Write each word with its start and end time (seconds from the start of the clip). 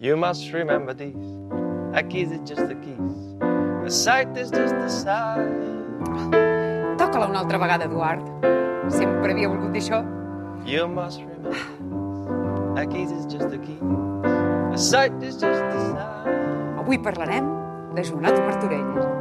You 0.00 0.16
must 0.16 0.52
remember 0.52 0.94
these. 0.94 1.16
A 1.92 2.04
key's 2.04 2.30
is 2.30 2.38
just 2.48 2.60
a 2.60 2.76
keys. 2.76 3.34
A 3.84 3.90
sight 3.90 4.36
is 4.38 4.48
just 4.48 4.72
a 4.72 4.88
sight. 4.88 5.50
Toca-la 6.96 7.26
una 7.26 7.40
altra 7.40 7.58
vegada, 7.58 7.90
Eduard. 7.90 8.22
Sempre 8.94 9.32
havia 9.32 9.50
volgut 9.50 9.74
dir 9.74 9.82
això. 9.82 10.04
You 10.64 10.86
must 10.86 11.18
remember 11.18 11.50
these. 11.50 12.78
A 12.78 12.86
key's 12.86 13.10
is 13.10 13.26
just 13.26 13.50
a 13.50 13.58
key. 13.58 13.80
A 14.70 14.78
sight 14.78 15.20
is 15.20 15.34
just 15.34 15.66
a 15.66 15.80
sight. 15.90 16.78
Avui 16.78 17.02
parlarem 17.02 17.50
de 17.96 18.04
Joanot 18.04 18.38
Martorell. 18.38 19.17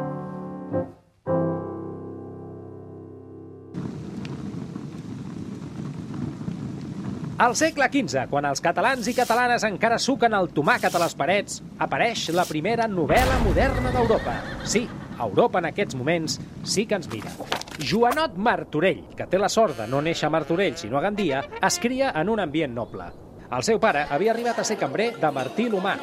Al 7.38 7.54
segle 7.54 7.86
XV, 7.86 8.24
quan 8.32 8.48
els 8.50 8.64
catalans 8.66 9.06
i 9.06 9.14
catalanes 9.14 9.62
encara 9.68 10.00
suquen 10.02 10.34
el 10.34 10.48
tomàquet 10.50 10.96
a 10.98 11.02
les 11.04 11.14
parets, 11.14 11.60
apareix 11.86 12.24
la 12.34 12.48
primera 12.50 12.88
novel·la 12.90 13.36
moderna 13.44 13.92
d'Europa. 13.94 14.34
Sí, 14.66 14.88
Europa 15.22 15.62
en 15.62 15.68
aquests 15.70 15.94
moments 16.00 16.40
sí 16.66 16.88
que 16.90 16.98
ens 16.98 17.06
mira. 17.12 17.30
Joanot 17.78 18.40
Martorell, 18.42 19.04
que 19.14 19.28
té 19.30 19.38
la 19.38 19.52
sort 19.54 19.78
de 19.78 19.86
no 19.86 20.02
néixer 20.02 20.32
a 20.32 20.34
Martorell 20.34 20.82
sinó 20.82 20.98
a 20.98 21.04
Gandia, 21.06 21.44
es 21.62 21.78
cria 21.78 22.10
en 22.18 22.34
un 22.34 22.42
ambient 22.42 22.74
noble. 22.74 23.12
El 23.54 23.62
seu 23.70 23.78
pare 23.78 24.08
havia 24.10 24.34
arribat 24.34 24.58
a 24.58 24.66
ser 24.66 24.80
cambrer 24.82 25.12
de 25.22 25.32
Martí 25.32 25.70
l'Humà. 25.70 25.94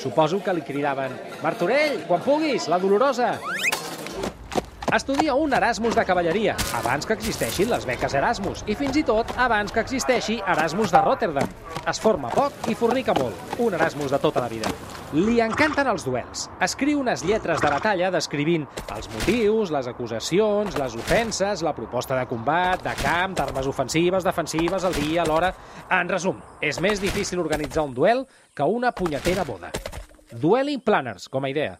Suposo 0.00 0.40
que 0.40 0.56
li 0.56 0.64
cridaven 0.64 1.12
«Martorell, 1.44 2.06
quan 2.08 2.24
puguis, 2.24 2.72
la 2.72 2.80
dolorosa!» 2.80 3.34
Estudia 4.90 5.36
un 5.36 5.52
Erasmus 5.54 5.94
de 5.94 6.02
cavalleria, 6.04 6.56
abans 6.74 7.06
que 7.06 7.14
existeixin 7.14 7.68
les 7.70 7.84
beques 7.86 8.14
Erasmus, 8.18 8.64
i 8.66 8.74
fins 8.74 8.96
i 8.98 9.04
tot 9.06 9.28
abans 9.38 9.70
que 9.70 9.84
existeixi 9.84 10.40
Erasmus 10.42 10.90
de 10.90 11.02
Rotterdam. 11.04 11.52
Es 11.86 12.00
forma 12.02 12.26
poc 12.34 12.66
i 12.66 12.74
fornica 12.74 13.14
molt. 13.14 13.52
Un 13.62 13.76
Erasmus 13.78 14.10
de 14.10 14.18
tota 14.18 14.42
la 14.42 14.48
vida. 14.50 14.72
Li 15.14 15.36
encanten 15.44 15.86
els 15.86 16.02
duels. 16.02 16.48
Escriu 16.66 16.98
unes 17.04 17.22
lletres 17.22 17.62
de 17.62 17.70
batalla 17.70 18.08
descrivint 18.10 18.64
els 18.96 19.06
motius, 19.12 19.70
les 19.70 19.86
acusacions, 19.86 20.78
les 20.82 20.96
ofenses, 20.98 21.62
la 21.62 21.74
proposta 21.76 22.18
de 22.18 22.24
combat, 22.26 22.82
de 22.82 22.94
camp, 22.98 23.36
d'armes 23.38 23.68
ofensives, 23.70 24.26
defensives, 24.26 24.88
el 24.88 24.98
dia, 24.98 25.26
l'hora... 25.28 25.52
En 26.00 26.10
resum, 26.10 26.42
és 26.58 26.82
més 26.82 26.98
difícil 26.98 27.38
organitzar 27.38 27.86
un 27.86 27.94
duel 27.94 28.24
que 28.58 28.66
una 28.66 28.90
punyetera 28.90 29.46
boda. 29.46 29.70
Dueling 30.34 30.82
Planners, 30.82 31.28
com 31.30 31.46
a 31.46 31.52
idea 31.54 31.78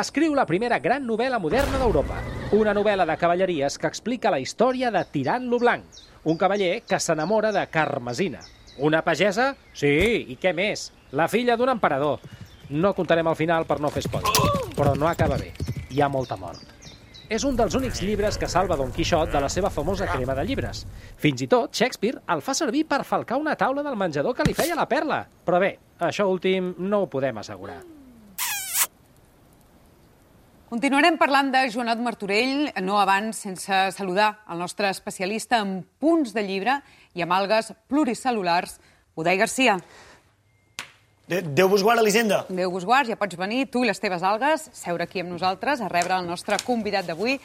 escriu 0.00 0.34
la 0.34 0.46
primera 0.48 0.78
gran 0.80 1.04
novel·la 1.04 1.38
moderna 1.42 1.78
d'Europa. 1.80 2.16
Una 2.56 2.72
novel·la 2.72 3.04
de 3.08 3.16
cavalleries 3.20 3.76
que 3.78 3.90
explica 3.90 4.32
la 4.32 4.40
història 4.40 4.90
de 4.90 5.04
Tirant 5.12 5.48
lo 5.50 5.58
Blanc, 5.60 5.84
un 6.24 6.38
cavaller 6.40 6.82
que 6.88 7.00
s'enamora 7.00 7.52
de 7.52 7.66
Carmesina. 7.68 8.40
Una 8.78 9.02
pagesa? 9.04 9.52
Sí, 9.76 9.92
i 10.32 10.38
què 10.40 10.54
més? 10.56 10.90
La 11.12 11.28
filla 11.28 11.58
d'un 11.60 11.74
emperador. 11.74 12.20
No 12.70 12.94
contarem 12.96 13.28
al 13.28 13.36
final 13.36 13.66
per 13.68 13.80
no 13.84 13.92
fer 13.92 14.06
spoiler, 14.06 14.32
però 14.76 14.96
no 14.96 15.10
acaba 15.10 15.36
bé. 15.36 15.52
Hi 15.92 16.00
ha 16.00 16.08
molta 16.08 16.40
mort. 16.40 16.62
És 17.32 17.44
un 17.48 17.56
dels 17.56 17.74
únics 17.76 18.00
llibres 18.04 18.36
que 18.40 18.48
salva 18.48 18.76
Don 18.76 18.92
Quixot 18.92 19.30
de 19.32 19.40
la 19.40 19.48
seva 19.52 19.70
famosa 19.70 20.08
crema 20.08 20.34
de 20.36 20.44
llibres. 20.48 20.86
Fins 21.20 21.44
i 21.44 21.48
tot, 21.48 21.72
Shakespeare 21.72 22.20
el 22.32 22.40
fa 22.44 22.56
servir 22.56 22.86
per 22.88 23.04
falcar 23.08 23.40
una 23.40 23.56
taula 23.56 23.84
del 23.84 23.96
menjador 23.96 24.36
que 24.36 24.44
li 24.48 24.56
feia 24.56 24.76
la 24.76 24.88
perla. 24.88 25.24
Però 25.44 25.60
bé, 25.60 25.74
això 26.00 26.28
últim 26.28 26.74
no 26.78 27.04
ho 27.04 27.10
podem 27.12 27.40
assegurar. 27.40 27.80
Continuarem 30.72 31.18
parlant 31.20 31.50
de 31.52 31.60
Joanot 31.68 32.00
Martorell, 32.00 32.70
no 32.80 32.94
abans 32.96 33.42
sense 33.44 33.76
saludar 33.92 34.38
el 34.48 34.56
nostre 34.62 34.88
especialista 34.88 35.58
en 35.60 35.82
punts 36.00 36.30
de 36.32 36.40
llibre 36.46 36.78
i 37.12 37.20
amb 37.20 37.34
algues 37.36 37.66
pluricel·lulars, 37.92 38.78
Udai 39.12 39.36
Garcia. 39.36 39.74
De 41.28 41.42
Déu 41.44 41.68
vos 41.68 41.82
guarda, 41.84 42.00
Elisenda. 42.00 42.38
Déu 42.48 42.72
vos 42.72 42.86
guard, 42.88 43.10
ja 43.12 43.18
pots 43.20 43.36
venir, 43.36 43.66
tu 43.68 43.82
i 43.84 43.90
les 43.90 44.00
teves 44.00 44.24
algues, 44.24 44.64
seure 44.72 45.04
aquí 45.04 45.20
amb 45.20 45.34
nosaltres, 45.34 45.82
a 45.84 45.90
rebre 45.92 46.16
el 46.16 46.24
nostre 46.30 46.56
convidat 46.64 47.04
d'avui, 47.04 47.36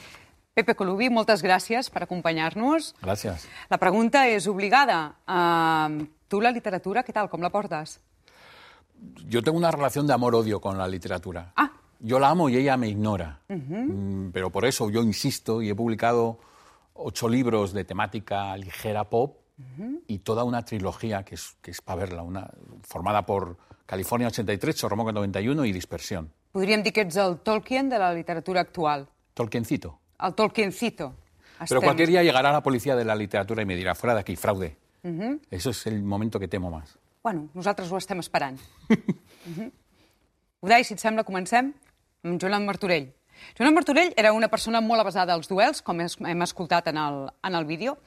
Pepe 0.55 0.77
Colubi, 0.79 1.09
moltes 1.11 1.43
gràcies 1.43 1.89
per 1.91 2.05
acompanyar-nos. 2.05 2.93
Gràcies. 3.01 3.43
La 3.67 3.81
pregunta 3.81 4.21
és 4.31 4.47
obligada. 4.47 5.01
Uh, 5.27 6.07
tu 6.31 6.39
la 6.39 6.53
literatura, 6.55 7.03
què 7.03 7.11
tal, 7.11 7.27
com 7.27 7.43
la 7.43 7.51
portes? 7.51 7.99
Yo 9.27 9.43
tengo 9.43 9.59
una 9.59 9.75
relación 9.75 10.07
de 10.07 10.15
amor-odio 10.15 10.61
con 10.61 10.77
la 10.77 10.87
literatura. 10.87 11.51
Ah, 11.57 11.73
Yo 11.99 12.19
la 12.19 12.29
amo 12.29 12.49
y 12.49 12.57
ella 12.57 12.77
me 12.77 12.87
ignora. 12.89 13.39
Mm, 13.49 14.29
Pero 14.31 14.51
por 14.51 14.65
eso 14.65 14.89
yo 14.89 15.01
insisto 15.01 15.61
y 15.61 15.69
he 15.69 15.75
publicado 15.75 16.39
ocho 16.93 17.27
libros 17.29 17.73
de 17.73 17.83
temática 17.85 18.55
ligera 18.57 19.03
pop 19.09 19.37
y 20.07 20.19
toda 20.19 20.43
una 20.43 20.63
trilogía 20.63 21.23
que 21.23 21.35
es, 21.35 21.55
que 21.61 21.71
es 21.71 21.81
para 21.81 22.01
verla, 22.01 22.21
una, 22.21 22.47
formada 22.83 23.25
por 23.25 23.57
California 23.87 24.27
83, 24.27 24.75
Chorromoca 24.75 25.11
91 25.11 25.65
y 25.65 25.71
Dispersión. 25.71 26.31
podríem 26.51 26.81
dir 26.83 26.91
que 26.93 27.01
ets 27.01 27.15
el 27.17 27.37
Tolkien 27.39 27.89
de 27.89 27.99
la 27.99 28.13
literatura 28.13 28.61
actual. 28.61 29.07
Tolkiencito. 29.33 29.99
El 30.19 30.33
Tolkiencito. 30.33 31.13
Pero 31.67 31.81
cualquier 31.81 32.09
día 32.09 32.23
llegará 32.23 32.51
la 32.51 32.61
policía 32.61 32.95
de 32.95 33.05
la 33.05 33.15
literatura 33.15 33.61
y 33.61 33.65
me 33.65 33.75
dirá, 33.75 33.93
fuera 33.95 34.13
de 34.15 34.21
aquí, 34.21 34.35
fraude. 34.35 34.77
Eso 35.49 35.69
es 35.71 35.87
el 35.87 36.01
momento 36.03 36.39
que 36.39 36.47
temo 36.47 36.69
más. 36.69 36.97
Bueno, 37.23 37.49
nosaltres 37.53 37.91
ho 37.91 37.97
estem 37.97 38.19
esperant. 38.19 38.59
Mhm. 39.47 39.71
Udai, 40.61 40.83
si 40.83 40.93
et 40.93 40.99
sembla, 40.99 41.23
comencem 41.23 41.73
Joanot 42.39 42.63
Martorell. 42.67 43.07
Joanot 43.57 43.75
Martorell 43.75 44.13
era 44.17 44.33
una 44.33 44.49
persona 44.51 44.81
molt 44.81 45.01
avasada 45.03 45.33
als 45.37 45.47
duels, 45.49 45.81
com 45.85 45.99
hem 46.01 46.41
escoltat 46.45 46.87
en 46.91 46.97
el, 46.97 47.19
en 47.47 47.55
el 47.55 47.65
vídeo. 47.69 47.97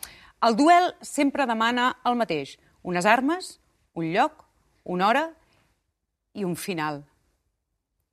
El 0.43 0.57
duel 0.57 0.93
sempre 1.05 1.47
demana 1.47 1.97
el 2.05 2.17
mateix. 2.17 2.57
Unes 2.83 3.07
armes, 3.07 3.59
un 3.95 4.13
lloc, 4.13 4.45
una 4.85 5.09
hora 5.09 5.25
i 6.35 6.45
un 6.45 6.57
final. 6.57 7.03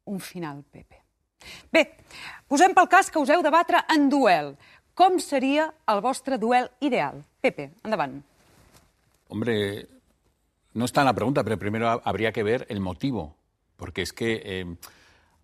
Un 0.06 0.20
final, 0.20 0.64
Pepe. 0.72 1.02
Bé, 1.72 1.84
posem 2.50 2.74
pel 2.76 2.88
cas 2.92 3.12
que 3.12 3.20
us 3.22 3.30
heu 3.32 3.44
de 3.46 3.52
batre 3.54 3.84
en 3.94 4.10
duel. 4.12 4.56
Com 4.98 5.20
seria 5.22 5.70
el 5.88 6.02
vostre 6.02 6.40
duel 6.42 6.70
ideal? 6.82 7.20
Pepe, 7.42 7.70
endavant. 7.86 8.18
Hombre, 9.30 9.86
no 10.74 10.86
está 10.86 11.02
en 11.02 11.06
la 11.06 11.14
pregunta, 11.14 11.44
pero 11.44 11.58
primero 11.60 11.90
ha- 11.90 12.02
habría 12.04 12.32
que 12.32 12.44
ver 12.44 12.66
el 12.70 12.80
motivo, 12.80 13.36
porque 13.76 14.02
es 14.02 14.14
que 14.14 14.42
eh, 14.44 14.66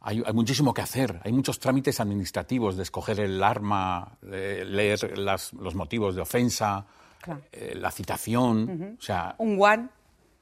hay, 0.04 0.22
hay 0.26 0.34
muchísimo 0.34 0.74
que 0.74 0.82
hacer, 0.82 1.20
hay 1.24 1.32
muchos 1.34 1.60
trámites 1.60 2.00
administrativos 2.00 2.76
de 2.78 2.84
escoger 2.84 3.20
el 3.22 3.42
arma, 3.44 4.18
de 4.22 4.64
leer 4.66 5.18
las- 5.18 5.54
los 5.54 5.74
motivos 5.76 6.14
de 6.16 6.22
ofensa, 6.22 6.86
Clar. 7.22 7.42
eh, 7.52 7.74
la 7.76 7.90
citación, 7.90 8.98
o 9.00 9.02
sea, 9.02 9.36
Un 9.40 9.56
guant 9.58 9.90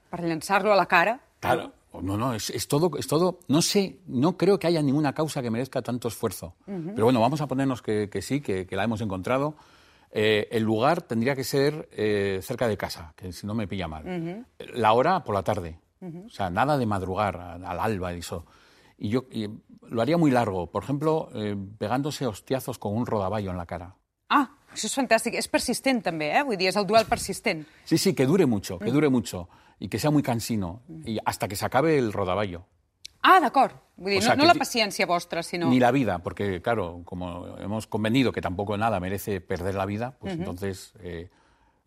per 0.10 0.22
llançar-lo 0.24 0.74
a 0.74 0.76
la 0.76 0.86
cara. 0.88 1.22
claro, 1.40 1.72
no, 2.02 2.18
no, 2.18 2.34
es, 2.34 2.50
es 2.50 2.68
todo, 2.68 2.92
es 2.98 3.06
todo, 3.08 3.40
no 3.50 3.62
sé, 3.62 4.00
no 4.08 4.36
creo 4.38 4.58
que 4.58 4.68
haya 4.68 4.82
ninguna 4.82 5.14
causa 5.14 5.42
que 5.42 5.52
merezca 5.52 5.82
tanto 5.82 6.08
esfuerzo, 6.08 6.56
pero 6.66 7.04
bueno, 7.06 7.20
vamos 7.22 7.40
a 7.42 7.48
ponernos 7.48 7.82
que, 7.82 8.10
que 8.10 8.22
sí, 8.22 8.42
que, 8.42 8.66
que 8.66 8.76
la 8.76 8.84
hemos 8.86 9.02
encontrado. 9.02 9.56
Eh, 10.14 10.50
el 10.52 10.64
lugar 10.64 11.02
tendría 11.04 11.36
que 11.38 11.44
ser 11.46 11.88
eh, 11.94 12.40
cerca 12.44 12.68
de 12.68 12.76
casa, 12.76 13.14
que 13.16 13.32
si 13.32 13.48
no 13.48 13.54
me 13.54 13.66
pilla 13.68 13.88
mal. 13.88 14.46
La 14.74 14.92
hora 14.94 15.24
por 15.24 15.36
la 15.36 15.44
tarde. 15.44 15.80
O 16.02 16.30
sea, 16.30 16.50
nada 16.50 16.78
de 16.78 16.86
madrugar 16.86 17.38
al 17.40 17.80
alba 17.80 18.14
y 18.14 18.20
eso. 18.20 18.46
Y 19.02 19.10
yo 19.10 19.26
y 19.32 19.50
lo 19.90 20.02
haría 20.02 20.16
muy 20.16 20.30
largo. 20.30 20.70
Por 20.70 20.84
ejemplo, 20.84 21.30
eh, 21.34 21.58
pegándose 21.80 22.28
hostiazos 22.28 22.78
con 22.78 22.96
un 22.96 23.08
rodaballo 23.08 23.50
en 23.50 23.58
la 23.58 23.66
cara. 23.66 23.96
Ah, 24.30 24.46
això 24.70 24.86
és 24.86 24.94
fantàstic. 24.94 25.34
És 25.36 25.48
persistent, 25.50 26.04
també, 26.06 26.30
eh? 26.38 26.44
Vull 26.46 26.56
dir, 26.56 26.70
és 26.70 26.78
el 26.78 26.86
duel 26.86 27.08
persistent. 27.10 27.66
Sí, 27.84 27.98
sí, 27.98 28.14
que 28.14 28.28
dure 28.30 28.46
mucho, 28.46 28.78
que 28.78 28.92
dure 28.92 29.10
mucho. 29.10 29.50
Y 29.80 29.90
que 29.90 29.98
sea 29.98 30.12
muy 30.12 30.22
cansino. 30.22 30.84
Y 31.04 31.18
hasta 31.26 31.48
que 31.48 31.56
se 31.56 31.66
acabe 31.66 31.98
el 31.98 32.14
rodaballo. 32.14 32.68
Ah, 33.24 33.40
d'acord. 33.42 33.74
Vull 33.98 34.12
dir, 34.12 34.20
O 34.20 34.22
sea, 34.22 34.36
no, 34.36 34.44
no 34.46 34.54
la 34.54 34.60
paciència 34.60 35.08
vostra, 35.08 35.42
sinó... 35.42 35.70
Ni 35.70 35.80
la 35.80 35.90
vida, 35.92 36.20
porque 36.20 36.62
claro, 36.62 37.02
como 37.04 37.58
hemos 37.58 37.88
convenido 37.88 38.32
que 38.32 38.42
tampoco 38.42 38.78
nada 38.78 39.00
merece 39.00 39.42
perder 39.42 39.74
la 39.74 39.88
vida, 39.88 40.16
pues 40.20 40.34
entonces, 40.34 40.94
eh, 41.00 41.32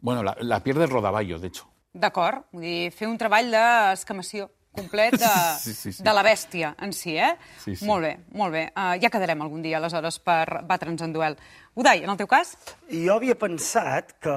bueno, 0.00 0.24
la, 0.24 0.36
la 0.40 0.64
pierde 0.64 0.84
el 0.84 0.90
rodaballo, 0.90 1.38
de 1.38 1.46
hecho. 1.46 1.70
D'acord. 1.92 2.42
Vull 2.50 2.66
dir, 2.66 2.90
fer 2.90 3.06
un 3.06 3.16
treball 3.18 3.54
d'escamació 3.54 4.50
complet 4.74 5.14
de, 5.18 5.30
Sí, 5.62 5.72
sí, 5.74 5.92
sí. 5.92 6.02
de 6.04 6.14
la 6.14 6.24
bèstia 6.26 6.74
en 6.82 6.92
si, 6.92 7.16
eh? 7.16 7.32
Sí, 7.62 7.76
sí. 7.76 7.86
Molt 7.88 8.04
bé, 8.06 8.12
molt 8.34 8.52
bé. 8.54 8.66
Uh, 8.74 8.94
ja 9.02 9.10
quedarem 9.12 9.40
algun 9.46 9.62
dia, 9.64 9.78
aleshores, 9.78 10.18
per 10.20 10.62
batre'ns 10.68 11.02
en 11.06 11.14
duel. 11.14 11.38
Udai, 11.78 12.02
en 12.04 12.10
el 12.12 12.18
teu 12.20 12.28
cas? 12.30 12.56
I 12.90 13.06
jo 13.06 13.16
havia 13.16 13.38
pensat 13.38 14.14
que 14.22 14.36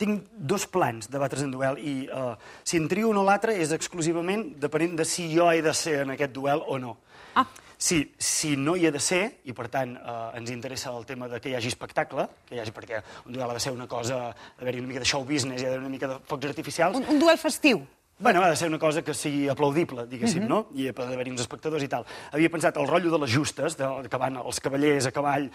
tinc 0.00 0.28
dos 0.32 0.64
plans 0.72 1.10
de 1.12 1.18
batre's 1.20 1.42
en 1.44 1.50
duel 1.52 1.76
i 1.76 1.94
uh, 2.08 2.32
si 2.64 2.78
en 2.80 2.86
trio 2.88 3.10
un 3.10 3.18
o 3.20 3.24
l'altre 3.26 3.52
és 3.60 3.72
exclusivament 3.76 4.46
depenent 4.62 4.94
de 4.96 5.04
si 5.04 5.26
jo 5.34 5.50
he 5.52 5.60
de 5.60 5.74
ser 5.76 5.98
en 6.06 6.14
aquest 6.14 6.32
duel 6.32 6.62
o 6.66 6.78
no. 6.80 6.94
Ah. 7.36 7.44
Si, 7.80 7.98
si 8.20 8.56
no 8.60 8.74
hi 8.76 8.86
he 8.88 8.92
de 8.92 9.00
ser, 9.00 9.40
i 9.48 9.54
per 9.56 9.70
tant 9.72 9.94
eh, 9.96 10.16
ens 10.36 10.50
interessa 10.52 10.90
el 10.92 11.06
tema 11.08 11.28
de 11.32 11.38
que 11.40 11.48
hi 11.48 11.54
hagi 11.56 11.70
espectacle, 11.72 12.26
que 12.44 12.58
hi 12.58 12.60
hagi, 12.60 12.74
perquè 12.76 12.98
un 13.24 13.32
duel 13.32 13.48
ha 13.48 13.54
de 13.56 13.62
ser 13.64 13.72
una 13.72 13.86
cosa, 13.88 14.18
d'haver-hi 14.58 14.82
una 14.82 14.90
mica 14.90 15.00
de 15.00 15.08
show 15.08 15.24
business, 15.24 15.62
hi 15.62 15.64
ha 15.64 15.70
d'haver 15.70 15.86
una 15.86 15.92
mica 15.94 16.10
de 16.10 16.18
focs 16.28 16.50
artificials, 16.50 16.98
Un, 17.00 17.06
un 17.08 17.22
duel 17.22 17.38
festiu. 17.40 17.80
Bueno, 18.20 18.42
ha 18.42 18.50
de 18.50 18.56
ser 18.56 18.68
una 18.68 18.78
cosa 18.78 19.00
que 19.00 19.14
sigui 19.16 19.46
aplaudible, 19.48 20.02
diguéssim, 20.04 20.44
no? 20.44 20.66
I 20.76 20.90
ha 20.90 20.92
d'haver-hi 20.92 21.30
uns 21.32 21.40
espectadors 21.40 21.86
i 21.86 21.88
tal. 21.88 22.04
Havia 22.36 22.50
pensat 22.52 22.76
el 22.76 22.84
rotllo 22.84 23.08
de 23.14 23.20
les 23.22 23.32
justes, 23.32 23.78
de, 23.78 23.88
que 24.12 24.20
van 24.20 24.36
els 24.36 24.60
cavallers 24.60 25.08
a 25.08 25.12
cavall, 25.16 25.46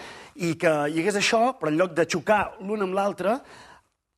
i 0.41 0.55
que 0.57 0.71
hi 0.89 0.97
hagués 1.03 1.19
això, 1.19 1.43
però 1.59 1.69
en 1.69 1.77
lloc 1.77 1.93
de 1.93 2.07
xocar 2.09 2.39
l'un 2.65 2.81
amb 2.87 2.97
l'altre, 2.97 3.35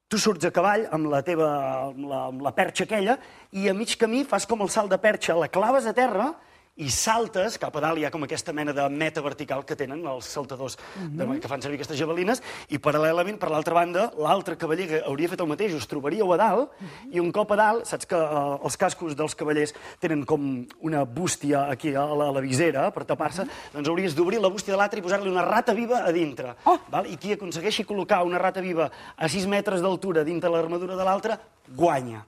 tu 0.07 0.15
surts 0.15 0.47
a 0.47 0.53
cavall 0.55 0.85
amb 0.95 1.11
la 1.11 1.19
teva 1.27 1.49
amb 1.89 2.05
la, 2.07 2.21
amb 2.29 2.45
la 2.45 2.53
perxa 2.55 2.85
aquella 2.87 3.17
i 3.51 3.67
a 3.67 3.73
mig 3.75 3.97
camí 3.99 4.23
fas 4.23 4.47
com 4.47 4.63
el 4.63 4.71
salt 4.71 4.93
de 4.95 4.99
perxa, 5.03 5.35
la 5.35 5.51
claves 5.51 5.83
a 5.83 5.91
terra 5.91 6.29
i 6.77 6.89
saltes 6.93 7.57
cap 7.57 7.75
a 7.77 7.81
dalt, 7.81 7.97
hi 7.97 8.05
ha 8.05 8.11
com 8.13 8.23
aquesta 8.25 8.53
mena 8.53 8.73
de 8.75 8.83
meta 8.93 9.21
vertical 9.25 9.63
que 9.65 9.75
tenen 9.77 10.03
els 10.05 10.27
saltadors 10.29 10.77
de, 10.97 11.25
que 11.41 11.49
fan 11.49 11.63
servir 11.63 11.79
aquestes 11.79 11.97
javelines, 11.97 12.41
i 12.69 12.77
paral·lelament, 12.81 13.39
per 13.41 13.49
l'altra 13.49 13.73
banda, 13.77 14.07
l'altre 14.21 14.57
cavaller 14.61 14.87
que 14.91 15.01
hauria 15.09 15.31
fet 15.31 15.41
el 15.41 15.49
mateix, 15.49 15.73
us 15.73 15.89
trobaríeu 15.89 16.29
a 16.35 16.37
dalt, 16.37 16.77
i 17.09 17.21
un 17.23 17.31
cop 17.33 17.55
a 17.55 17.59
dalt, 17.59 17.89
saps 17.89 18.09
que 18.09 18.19
uh, 18.19 18.59
els 18.61 18.77
cascos 18.77 19.17
dels 19.17 19.33
cavallers 19.37 19.73
tenen 20.03 20.23
com 20.29 20.47
una 20.85 21.03
bústia 21.03 21.65
aquí 21.71 21.95
a 21.95 22.05
la, 22.05 22.29
a 22.29 22.37
la 22.37 22.45
visera 22.45 22.87
per 22.93 23.07
tapar-se, 23.09 23.47
doncs 23.73 23.89
hauries 23.89 24.17
d'obrir 24.17 24.41
la 24.43 24.53
bústia 24.53 24.75
de 24.75 24.81
l'altre 24.81 25.01
i 25.01 25.05
posar-li 25.05 25.33
una 25.33 25.45
rata 25.47 25.73
viva 25.77 26.03
a 26.05 26.13
dintre. 26.13 26.53
Oh! 26.69 26.77
Val? 26.93 27.09
I 27.09 27.17
qui 27.17 27.33
aconsegueixi 27.33 27.87
col·locar 27.89 28.21
una 28.27 28.41
rata 28.41 28.61
viva 28.61 28.91
a 29.15 29.29
6 29.29 29.49
metres 29.49 29.81
d'altura 29.81 30.25
dintre 30.27 30.53
l'armadura 30.53 30.97
de 30.97 31.07
l'altre, 31.07 31.41
guanya. 31.73 32.21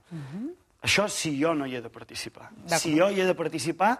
Això 0.81 1.09
si 1.11 1.35
jo 1.37 1.53
no 1.53 1.67
hi 1.67 1.75
he 1.75 1.81
de 1.83 1.91
participar. 1.91 2.49
Si 2.79 2.95
jo 2.95 3.09
hi 3.11 3.19
he 3.19 3.27
de 3.27 3.35
participar, 3.35 3.97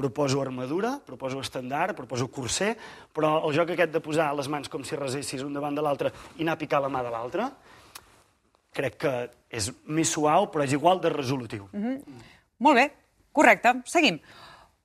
proposo 0.00 0.40
armadura, 0.40 0.96
proposo 1.06 1.42
estendard, 1.44 1.94
proposo 1.98 2.30
corser, 2.32 2.72
però 3.12 3.36
el 3.44 3.54
joc 3.56 3.74
aquest 3.74 3.92
de 3.92 4.02
posar 4.04 4.30
les 4.38 4.48
mans 4.48 4.72
com 4.72 4.84
si 4.86 4.98
resessis 4.98 5.44
un 5.44 5.54
davant 5.56 5.76
de 5.76 5.84
l'altre 5.84 6.12
i 6.38 6.46
anar 6.46 6.56
a 6.56 6.60
picar 6.60 6.80
la 6.80 6.90
mà 6.92 7.04
de 7.04 7.12
l'altre, 7.12 7.48
crec 8.72 9.00
que 9.04 9.14
és 9.50 9.70
més 9.90 10.08
suau, 10.08 10.48
però 10.50 10.64
és 10.64 10.76
igual 10.76 11.02
de 11.02 11.12
resolutiu. 11.12 11.66
Molt 11.74 12.78
bé, 12.78 12.86
correcte. 13.32 13.80
Seguim. 13.90 14.20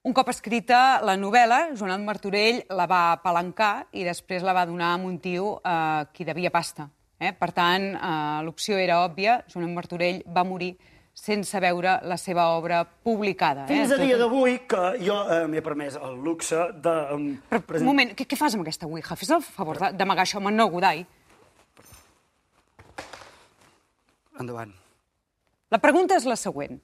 Un 0.05 0.13
cop 0.13 0.27
escrita 0.29 0.99
la 1.01 1.15
novel·la, 1.17 1.71
Joan 1.73 2.03
Martorell 2.05 2.59
la 2.77 2.85
va 2.85 3.17
palancar 3.23 3.87
i 3.97 4.03
després 4.05 4.43
la 4.45 4.53
va 4.53 4.67
donar 4.69 4.91
a 4.93 4.99
un 5.01 5.15
tio 5.17 5.55
eh, 5.65 6.03
qui 6.13 6.27
devia 6.27 6.51
pasta. 6.53 6.85
Eh? 7.17 7.31
Per 7.33 7.49
tant, 7.55 7.87
eh, 7.95 8.43
l'opció 8.45 8.77
era 8.77 8.99
òbvia, 9.01 9.39
Joan 9.49 9.73
Martorell 9.73 10.21
va 10.29 10.43
morir 10.45 10.75
sense 11.15 11.59
veure 11.63 11.95
la 12.03 12.17
seva 12.19 12.49
obra 12.57 12.83
publicada. 12.83 13.65
Fins 13.69 13.93
eh? 13.93 13.95
a 13.95 14.03
dia 14.03 14.17
d'avui 14.19 14.59
que 14.67 14.83
jo 14.99 15.15
eh, 15.31 15.45
m'he 15.49 15.63
permès 15.63 15.95
el 15.95 16.19
luxe 16.21 16.59
de... 16.83 16.95
Um, 17.15 17.29
Però, 17.49 17.61
un 17.79 17.87
moment, 17.87 18.11
què, 18.19 18.27
què 18.27 18.37
fas 18.37 18.57
amb 18.57 18.65
aquesta 18.65 18.89
Ouija? 18.89 19.15
Fes 19.17 19.31
el 19.33 19.45
favor 19.45 19.79
d'amagar 19.95 20.27
això, 20.27 20.41
home, 20.41 20.51
no, 20.53 20.67
Godai. 20.73 21.05
Endavant. 24.43 24.75
La 25.71 25.79
pregunta 25.81 26.19
és 26.19 26.27
la 26.27 26.35
següent. 26.37 26.75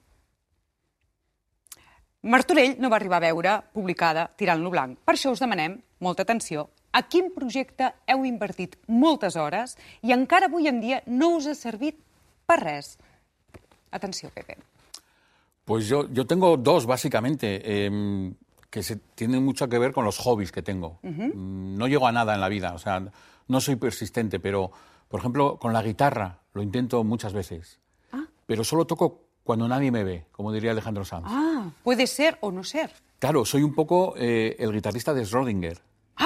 Martorell 2.22 2.78
no 2.80 2.88
va 2.88 2.96
arribar 2.96 3.18
a 3.18 3.26
veure 3.26 3.56
publicada 3.74 4.28
Tirant-lo 4.38 4.70
blanc. 4.72 4.98
Per 5.04 5.16
això 5.16 5.32
us 5.34 5.42
demanem 5.42 5.76
molta 6.00 6.24
atenció. 6.24 6.70
A 6.92 7.02
quin 7.02 7.30
projecte 7.34 7.92
heu 8.08 8.24
invertit 8.28 8.76
moltes 8.86 9.36
hores 9.36 9.76
i 10.06 10.12
encara 10.14 10.48
avui 10.48 10.68
en 10.70 10.80
dia 10.80 11.00
no 11.06 11.34
us 11.38 11.48
ha 11.50 11.56
servit 11.58 11.98
per 12.46 12.60
res? 12.62 12.96
Atenció, 13.92 14.30
Pepe. 14.30 14.56
Pues 15.64 15.86
yo, 15.86 16.08
yo 16.12 16.26
tengo 16.26 16.56
dos, 16.56 16.86
básicamente, 16.86 17.86
em, 17.86 18.34
que 18.68 18.82
se, 18.82 18.96
tienen 18.96 19.44
mucho 19.44 19.68
que 19.68 19.78
ver 19.78 19.92
con 19.92 20.04
los 20.04 20.18
hobbies 20.18 20.50
que 20.50 20.62
tengo. 20.62 20.98
Mm, 21.02 21.76
No 21.76 21.86
llego 21.86 22.06
a 22.06 22.12
nada 22.12 22.34
en 22.34 22.40
la 22.40 22.48
vida, 22.48 22.74
o 22.74 22.78
sea, 22.78 23.04
no 23.48 23.60
soy 23.60 23.76
persistente, 23.76 24.40
pero, 24.40 24.72
por 25.08 25.20
ejemplo, 25.20 25.58
con 25.58 25.72
la 25.72 25.82
guitarra 25.82 26.38
lo 26.54 26.62
intento 26.62 27.04
muchas 27.04 27.32
veces, 27.32 27.78
pero 28.46 28.64
solo 28.64 28.86
toco 28.86 29.20
cuando 29.44 29.68
nadie 29.68 29.90
me 29.90 30.04
ve, 30.04 30.26
como 30.32 30.52
diría 30.52 30.72
Alejandro 30.72 31.04
Sanz. 31.04 31.24
Ah, 31.28 31.70
puede 31.84 32.06
ser 32.06 32.38
o 32.40 32.50
no 32.50 32.64
ser. 32.64 32.90
Claro, 33.18 33.44
soy 33.44 33.62
un 33.62 33.74
poco 33.74 34.14
eh, 34.16 34.56
el 34.58 34.72
guitarrista 34.72 35.14
de 35.14 35.22
Schrödinger, 35.22 35.78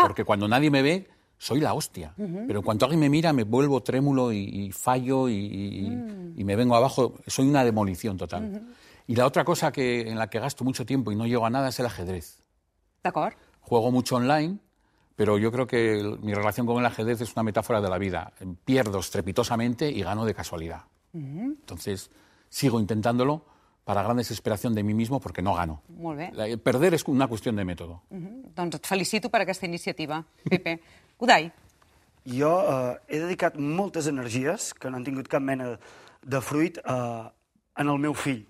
porque 0.02 0.24
cuando 0.24 0.48
nadie 0.48 0.70
me 0.70 0.82
ve, 0.82 1.08
soy 1.38 1.60
la 1.60 1.74
hostia. 1.74 2.12
Pero 2.16 2.58
en 2.60 2.64
cuanto 2.64 2.84
alguien 2.86 3.00
me 3.00 3.08
mira, 3.08 3.32
me 3.32 3.44
vuelvo 3.44 3.82
trémulo 3.82 4.32
y, 4.32 4.38
y 4.38 4.72
fallo 4.72 5.28
y, 5.28 5.34
y- 5.34 6.32
y 6.36 6.44
me 6.44 6.56
vengo 6.56 6.76
abajo. 6.76 7.14
Soy 7.26 7.48
una 7.48 7.64
demolición 7.64 8.16
total. 8.16 8.62
Y 9.06 9.14
la 9.16 9.26
otra 9.26 9.44
cosa 9.44 9.70
que, 9.72 10.02
en 10.08 10.18
la 10.18 10.28
que 10.28 10.40
gasto 10.40 10.64
mucho 10.64 10.84
tiempo 10.84 11.12
y 11.12 11.16
no 11.16 11.26
llego 11.26 11.46
a 11.46 11.50
nada 11.50 11.68
es 11.68 11.78
el 11.80 11.86
ajedrez. 11.86 12.42
D'acord? 13.04 13.34
Juego 13.60 13.90
mucho 13.90 14.16
online, 14.16 14.58
pero 15.14 15.38
yo 15.38 15.50
creo 15.52 15.66
que 15.66 15.98
el- 16.00 16.18
mi 16.20 16.34
relación 16.34 16.66
con 16.66 16.78
el 16.78 16.86
ajedrez 16.86 17.20
es 17.20 17.32
una 17.34 17.42
metáfora 17.42 17.80
de 17.80 17.88
la 17.88 17.98
vida. 17.98 18.32
Pierdo 18.64 18.98
estrepitosamente 18.98 19.90
y 19.90 20.02
gano 20.02 20.24
de 20.24 20.34
casualidad. 20.34 20.82
Entonces, 21.14 22.10
sigo 22.48 22.80
intentándolo 22.80 23.44
para 23.84 24.02
gran 24.02 24.16
desesperación 24.16 24.74
de 24.74 24.82
mí 24.82 24.94
mismo 24.94 25.20
porque 25.20 25.42
no 25.42 25.54
gano. 25.54 25.82
Molt 25.88 26.18
bé. 26.18 26.30
La- 26.32 26.56
perder 26.56 26.94
es 26.94 27.04
una 27.06 27.28
cuestión 27.28 27.54
de 27.56 27.64
método. 27.64 28.02
Mhm. 28.10 28.52
Doncs 28.54 28.76
et 28.76 28.86
felicito 28.86 29.30
per 29.30 29.42
aquesta 29.42 29.66
iniciativa, 29.66 30.24
Pepe. 30.50 30.80
Godai, 31.16 31.50
Jo 32.26 32.50
eh, 32.66 32.98
he 33.06 33.20
dedicat 33.22 33.54
moltes 33.56 34.08
energies, 34.10 34.72
que 34.74 34.90
no 34.90 34.98
han 34.98 35.04
tingut 35.06 35.28
cap 35.30 35.42
mena 35.42 35.76
de 36.26 36.40
fruit, 36.42 36.78
eh, 36.82 37.24
en 37.78 37.92
el 37.92 38.00
meu 38.02 38.14
fill. 38.18 38.42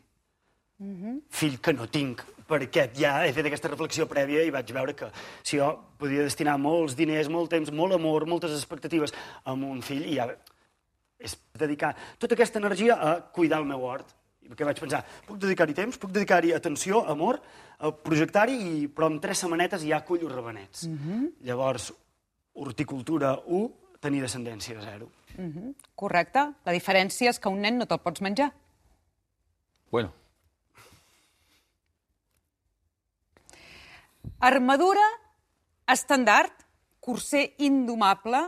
Fill 1.28 1.58
que 1.60 1.74
no 1.76 1.86
tinc, 1.92 2.22
perquè 2.48 2.86
ja 2.96 3.18
he 3.26 3.32
fet 3.36 3.48
aquesta 3.48 3.68
reflexió 3.68 4.06
prèvia 4.08 4.44
i 4.44 4.52
vaig 4.54 4.72
veure 4.72 4.94
que 4.96 5.10
si 5.42 5.60
jo 5.60 5.70
podia 6.00 6.24
destinar 6.24 6.56
molts 6.60 6.96
diners, 6.96 7.28
molt 7.32 7.50
temps, 7.52 7.72
molt 7.72 7.96
amor, 7.96 8.26
moltes 8.26 8.52
expectatives 8.56 9.12
a 9.44 9.52
un 9.52 9.82
fill, 9.82 10.04
i 10.08 10.16
ja 10.16 10.30
és 11.16 11.36
dedicar 11.56 11.94
tota 12.18 12.36
aquesta 12.36 12.60
energia 12.60 12.96
a 12.96 13.20
cuidar 13.32 13.60
el 13.60 13.68
meu 13.68 13.84
hort. 13.84 14.08
I 14.44 14.48
Perquè 14.48 14.64
vaig 14.68 14.80
pensar, 14.80 15.02
puc 15.26 15.40
dedicar-hi 15.42 15.74
temps, 15.74 15.96
puc 15.98 16.12
dedicar-hi 16.14 16.52
atenció, 16.54 17.02
amor, 17.10 17.40
a 17.80 17.90
projectar-hi, 17.90 18.86
però 18.94 19.08
en 19.10 19.20
tres 19.20 19.40
setmanetes 19.42 19.84
ja 19.84 20.04
cullo 20.06 20.28
rabenets. 20.30 20.86
Llavors, 21.42 21.90
horticultura 22.56 23.36
1, 23.46 23.70
tenir 24.00 24.22
descendència 24.24 24.80
0. 24.82 25.08
correcte. 25.94 26.46
La 26.64 26.72
diferència 26.72 27.30
és 27.30 27.38
que 27.38 27.52
un 27.52 27.60
nen 27.60 27.78
no 27.78 27.86
te'l 27.86 28.00
pots 28.00 28.22
menjar. 28.24 28.50
Bueno, 29.92 30.12
Armadura, 34.40 35.04
estandard, 35.88 36.52
corser 37.00 37.54
indomable, 37.58 38.42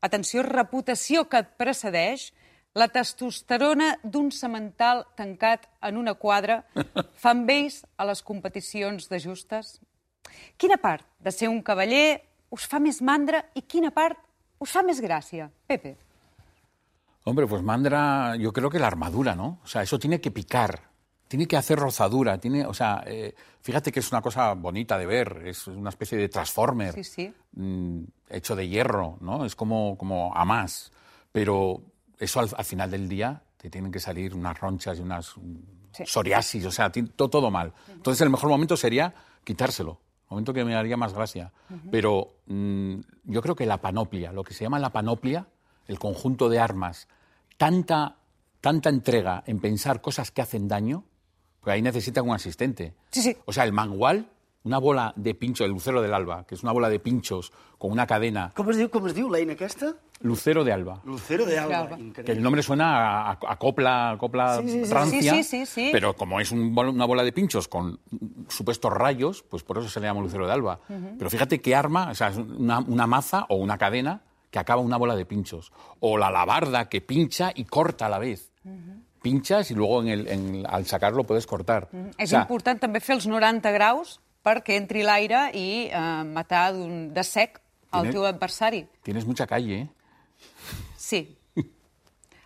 atenció, 0.00 0.42
reputació 0.42 1.26
que 1.28 1.42
et 1.42 1.50
precedeix, 1.60 2.30
la 2.74 2.88
testosterona 2.90 3.92
d'un 4.02 4.30
semental 4.34 5.04
tancat 5.18 5.68
en 5.84 5.98
una 6.00 6.14
quadra 6.18 6.62
fan 7.22 7.44
vells 7.46 7.82
a 7.96 8.06
les 8.08 8.22
competicions 8.22 9.10
de 9.10 9.20
justes. 9.20 9.78
Quina 10.58 10.80
part 10.80 11.04
de 11.20 11.30
ser 11.30 11.50
un 11.52 11.60
cavaller 11.62 12.24
us 12.54 12.66
fa 12.70 12.78
més 12.80 13.00
mandra 13.02 13.40
i 13.58 13.62
quina 13.66 13.90
part 13.90 14.18
us 14.62 14.70
fa 14.72 14.82
més 14.86 15.00
gràcia? 15.02 15.50
Pepe. 15.66 15.96
hombre, 17.24 17.46
pues 17.46 17.62
Mandra, 17.62 18.36
yo 18.36 18.52
creo 18.52 18.68
que 18.70 18.78
la 18.78 18.86
armadura, 18.86 19.34
¿no? 19.34 19.58
O 19.64 19.66
sea, 19.66 19.82
eso 19.82 19.98
tiene 19.98 20.20
que 20.20 20.30
picar, 20.30 20.90
tiene 21.26 21.46
que 21.46 21.56
hacer 21.56 21.78
rozadura, 21.78 22.38
tiene, 22.38 22.66
o 22.66 22.74
sea, 22.74 23.02
eh, 23.06 23.34
fíjate 23.62 23.90
que 23.90 24.00
es 24.00 24.12
una 24.12 24.20
cosa 24.20 24.52
bonita 24.54 24.98
de 24.98 25.06
ver, 25.06 25.42
es 25.46 25.66
una 25.66 25.88
especie 25.88 26.18
de 26.18 26.28
transformer. 26.28 26.92
Sí, 26.94 27.02
sí. 27.04 27.32
mm, 27.52 28.02
hecho 28.28 28.54
de 28.54 28.68
hierro, 28.68 29.16
¿no? 29.20 29.44
Es 29.46 29.56
como, 29.56 29.96
como 29.96 30.34
a 30.36 30.44
más. 30.44 30.92
Pero 31.32 31.80
eso 32.18 32.40
al, 32.40 32.50
al 32.56 32.64
final 32.64 32.90
del 32.90 33.08
día 33.08 33.42
te 33.56 33.70
tienen 33.70 33.90
que 33.90 34.00
salir 34.00 34.34
unas 34.34 34.58
ronchas 34.60 34.98
y 34.98 35.00
unas 35.02 35.34
Sí. 35.92 36.02
psoriasis, 36.06 36.66
o 36.66 36.70
sea, 36.72 36.90
ti- 36.90 37.04
to- 37.04 37.30
todo, 37.30 37.50
mal. 37.52 37.72
Entonces 37.88 38.20
el 38.20 38.28
mejor 38.28 38.48
momento 38.50 38.76
sería 38.76 39.14
quitárselo, 39.44 39.92
el 39.92 40.03
momento 40.30 40.52
que 40.52 40.64
me 40.64 40.74
haría 40.74 40.96
más 40.96 41.14
gracia. 41.14 41.52
Pero 41.90 42.34
mm, 42.46 42.94
yo 43.24 43.42
creo 43.42 43.54
que 43.54 43.66
la 43.66 43.80
panoplia, 43.80 44.32
lo 44.32 44.44
que 44.44 44.54
se 44.54 44.64
llama 44.64 44.78
la 44.78 44.90
panoplia, 44.90 45.46
el 45.86 45.98
conjunto 45.98 46.48
de 46.48 46.58
armas, 46.58 47.08
tanta, 47.56 48.16
tanta 48.60 48.88
entrega 48.88 49.42
en 49.46 49.60
pensar 49.60 50.00
cosas 50.00 50.30
que 50.30 50.42
hacen 50.42 50.68
daño, 50.68 51.04
pues 51.60 51.74
ahí 51.74 51.82
necesitan 51.82 52.28
un 52.28 52.34
asistente. 52.34 52.94
Sí, 53.10 53.22
sí. 53.22 53.36
O 53.46 53.52
sea, 53.52 53.64
el 53.64 53.72
mangual, 53.72 54.28
una 54.64 54.78
bola 54.78 55.12
de 55.16 55.34
pincho, 55.34 55.64
el 55.64 55.70
lucero 55.70 56.00
del 56.02 56.12
alba, 56.14 56.44
que 56.46 56.54
es 56.54 56.62
una 56.62 56.72
bola 56.72 56.88
de 56.88 56.98
pinchos 56.98 57.52
con 57.78 57.92
una 57.92 58.06
cadena. 58.06 58.50
Com 58.56 58.70
es 58.70 58.78
diu, 58.78 58.88
com 58.90 59.06
es 59.06 59.14
diu, 59.14 59.28
l'eina 59.30 59.52
aquesta? 59.52 59.92
Lucero 60.22 60.64
de 60.64 60.72
alba. 60.72 61.00
Lucero 61.04 61.44
de 61.44 61.58
Alba. 61.58 61.78
Alba. 61.80 61.98
Que 62.24 62.32
el 62.32 62.40
nombre 62.42 62.62
suena 62.62 62.96
a, 62.96 63.30
a- 63.32 63.38
a 63.46 63.56
copla, 63.58 64.12
a 64.12 64.16
copla 64.18 64.62
Sí, 64.62 64.68
sí, 64.70 64.84
sí. 64.86 64.92
rancia, 64.92 65.32
Sí, 65.34 65.42
sí, 65.44 65.66
sí, 65.66 65.66
sí. 65.66 65.88
pero 65.92 66.14
como 66.16 66.40
es 66.40 66.50
un 66.50 66.72
una 66.78 67.04
bola 67.04 67.22
de 67.24 67.32
pinchos 67.32 67.68
con 67.68 68.00
supuestos 68.48 68.90
rayos, 68.92 69.42
pues 69.42 69.62
por 69.62 69.76
eso 69.78 69.88
se 69.88 70.00
le 70.00 70.06
llama 70.06 70.20
lucero 70.22 70.46
de 70.46 70.52
alba. 70.52 70.80
Pero 71.18 71.28
fíjate 71.28 71.60
qué 71.60 71.74
arma, 71.74 72.10
o 72.10 72.14
sea, 72.14 72.28
es 72.28 72.38
una, 72.38 72.78
una 72.78 73.06
maza 73.06 73.44
o 73.50 73.56
una 73.56 73.76
cadena 73.76 74.22
que 74.50 74.58
acaba 74.58 74.80
una 74.80 74.96
bola 74.96 75.14
de 75.16 75.26
pinchos. 75.26 75.72
O 76.00 76.16
la 76.16 76.28
alabarda 76.28 76.88
que 76.88 77.02
pincha 77.02 77.52
y 77.54 77.64
corta 77.64 78.06
a 78.06 78.08
la 78.08 78.18
vez. 78.18 78.50
Pinchas 79.20 79.70
y 79.70 79.74
luego 79.74 80.00
en 80.02 80.08
el- 80.08 80.28
en- 80.28 80.64
al 80.68 80.86
sacarlo 80.86 81.24
puedes 81.24 81.46
cortar. 81.46 81.88
És 82.18 82.28
O 82.28 82.30
sea, 82.30 82.40
important 82.42 82.78
també 82.80 83.00
fer 83.00 83.16
els 83.16 83.26
90 83.26 83.70
graus 83.72 84.20
perquè 84.44 84.76
entri 84.76 85.02
l'aire 85.02 85.48
i 85.56 85.88
eh, 85.90 86.24
matar 86.28 86.72
de 86.74 87.24
sec 87.24 87.60
el 87.94 88.10
teu 88.10 88.24
adversari. 88.26 88.84
Tienes 89.06 89.24
mucha 89.26 89.46
calle, 89.46 89.80
¿eh? 89.82 89.88
Sí. 90.98 91.22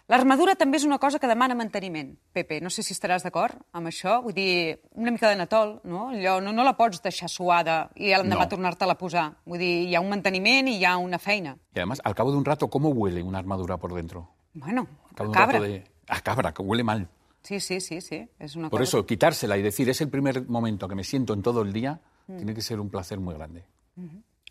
L'armadura 0.08 0.54
també 0.56 0.78
és 0.80 0.84
una 0.88 0.96
cosa 0.96 1.18
que 1.20 1.28
demana 1.28 1.52
manteniment. 1.54 2.14
Pepe, 2.32 2.62
no 2.64 2.70
sé 2.72 2.80
si 2.82 2.94
estaràs 2.94 3.20
d'acord 3.26 3.58
amb 3.76 3.90
això. 3.90 4.22
Vull 4.24 4.32
dir, 4.32 4.78
una 4.96 5.10
mica 5.12 5.28
de 5.28 5.36
natol, 5.36 5.74
no? 5.84 6.06
Allò, 6.14 6.38
no, 6.40 6.54
no 6.56 6.64
la 6.64 6.72
pots 6.78 7.02
deixar 7.04 7.28
suada 7.28 7.90
i 7.94 8.08
l'endemà 8.14 8.46
No. 8.46 8.48
tornar-te-la 8.48 8.94
a 8.96 8.98
posar. 8.98 9.26
Vull 9.44 9.60
dir, 9.60 9.74
hi 9.90 9.94
ha 9.94 10.00
un 10.00 10.08
manteniment 10.08 10.68
i 10.72 10.78
hi 10.78 10.84
ha 10.88 10.96
una 10.96 11.18
feina. 11.18 11.58
Y 11.74 11.78
además, 11.80 12.00
al 12.04 12.14
cabo 12.14 12.30
de 12.32 12.38
un 12.38 12.44
rato, 12.46 12.70
¿cómo 12.70 12.88
huele 12.88 13.22
una 13.22 13.38
armadura 13.38 13.76
por 13.76 13.92
dentro? 13.92 14.30
Bueno, 14.54 14.86
un 15.20 15.32
Cabra. 15.32 15.60
de... 15.60 15.84
A 16.08 16.22
cabra, 16.22 16.54
que 16.54 16.62
huele 16.62 16.82
mal. 16.84 17.06
Sí, 17.42 17.60
sí, 17.60 17.80
sí, 17.80 18.00
sí. 18.00 18.28
És 18.38 18.56
una 18.56 18.68
Por 18.68 18.80
cosa... 18.80 18.98
eso, 18.98 19.06
quitársela 19.06 19.56
y 19.56 19.62
decir, 19.62 19.88
es 19.88 20.00
el 20.00 20.08
primer 20.10 20.46
momento 20.48 20.86
que 20.88 20.94
me 20.94 21.04
siento 21.04 21.32
en 21.34 21.42
todo 21.42 21.62
el 21.62 21.72
día, 21.72 22.00
Mm. 22.28 22.36
tiene 22.36 22.54
que 22.54 22.60
ser 22.60 22.78
un 22.78 22.90
placer 22.90 23.18
muy 23.20 23.34
grande. 23.34 23.64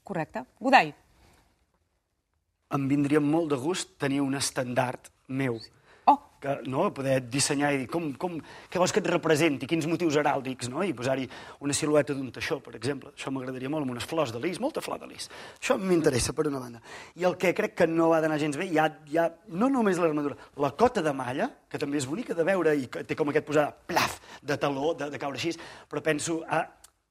Correcte. 0.03 0.43
Godai, 0.59 0.95
Em 2.69 2.87
vindria 2.89 3.19
molt 3.23 3.49
de 3.51 3.55
gust 3.55 3.93
tenir 3.97 4.19
un 4.21 4.33
estandard 4.35 4.99
meu. 5.27 5.55
Oh. 5.55 5.76
Que, 6.41 6.53
no, 6.69 6.87
poder 6.93 7.17
dissenyar 7.33 7.71
i 7.73 7.79
dir 7.81 7.87
com, 7.89 8.11
com, 8.19 8.35
què 8.69 8.77
vols 8.77 8.93
que 8.93 9.01
et 9.01 9.09
representi, 9.09 9.69
quins 9.69 9.87
motius 9.89 10.19
heràldics, 10.21 10.69
no? 10.69 10.83
i 10.85 10.93
posar-hi 10.97 11.25
una 11.65 11.73
silueta 11.73 12.13
d'un 12.13 12.29
teixó, 12.35 12.59
per 12.61 12.75
exemple. 12.77 13.13
Això 13.17 13.33
m'agradaria 13.33 13.71
molt, 13.73 13.87
amb 13.87 13.95
unes 13.95 14.05
flors 14.05 14.33
de 14.35 14.41
lis, 14.43 14.61
molta 14.61 14.83
flor 14.85 15.01
de 15.01 15.09
lis. 15.09 15.29
Això 15.57 15.79
m'interessa, 15.81 16.35
per 16.37 16.45
una 16.51 16.61
banda. 16.61 16.83
I 17.17 17.25
el 17.29 17.39
que 17.41 17.55
crec 17.57 17.73
que 17.81 17.89
no 17.89 18.11
va 18.13 18.21
d'anar 18.21 18.37
gens 18.41 18.59
bé, 18.59 18.69
hi 18.69 18.77
ha, 18.77 18.89
hi 19.09 19.17
ha 19.17 19.27
no 19.57 19.71
només 19.73 19.97
l'armadura, 20.01 20.37
la 20.61 20.73
cota 20.77 21.01
de 21.01 21.13
malla, 21.17 21.49
que 21.67 21.81
també 21.81 21.97
és 21.97 22.07
bonica 22.09 22.37
de 22.37 22.45
veure 22.47 22.75
i 22.77 22.85
que 22.91 23.03
té 23.07 23.17
com 23.17 23.33
aquest 23.33 23.47
posar 23.47 23.71
plaf, 23.89 24.21
de 24.45 24.57
taló, 24.61 24.93
de, 24.97 25.09
de 25.09 25.21
caure 25.21 25.41
així, 25.41 25.55
però 25.89 26.05
penso, 26.05 26.43
ah, 26.47 26.67